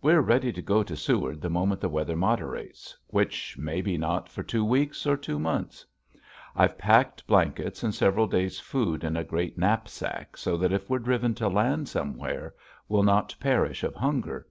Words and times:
We're 0.00 0.22
ready 0.22 0.52
to 0.54 0.60
go 0.60 0.82
to 0.82 0.96
Seward 0.96 1.40
the 1.40 1.48
moment 1.48 1.80
the 1.80 1.88
weather 1.88 2.16
moderates 2.16 2.98
which 3.06 3.56
may 3.56 3.80
be 3.80 3.96
not 3.96 4.28
for 4.28 4.42
two 4.42 4.64
weeks 4.64 5.06
or 5.06 5.16
two 5.16 5.38
months. 5.38 5.86
I've 6.56 6.76
packed 6.76 7.24
blankets 7.28 7.84
and 7.84 7.94
several 7.94 8.26
days' 8.26 8.58
food 8.58 9.04
in 9.04 9.16
a 9.16 9.22
great 9.22 9.56
knapsack 9.56 10.36
so 10.36 10.56
that 10.56 10.72
if 10.72 10.90
we're 10.90 10.98
driven 10.98 11.32
to 11.36 11.46
land 11.46 11.88
somewhere 11.88 12.56
we'll 12.88 13.04
not 13.04 13.36
perish 13.38 13.84
of 13.84 13.94
hunger. 13.94 14.48